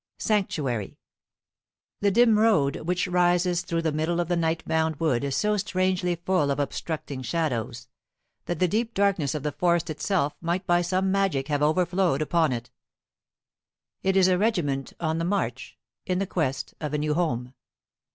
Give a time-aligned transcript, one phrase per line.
[0.17, 0.97] V Sanctuary
[1.99, 5.57] THE dim road which rises through the middle of the night bound wood is so
[5.57, 7.87] strangely full of obstructing shadows
[8.45, 12.51] that the deep darkness of the forest itself might by some magic have overflowed upon
[12.51, 12.71] it.
[14.01, 15.77] It is the regiment on the march,
[16.07, 17.53] in quest of a new home.